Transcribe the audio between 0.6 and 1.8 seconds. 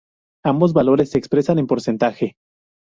valores se expresan en